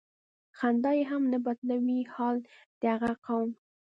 [0.59, 2.37] "خدای هم نه بدلوي حال
[2.79, 3.49] د هغه قوم".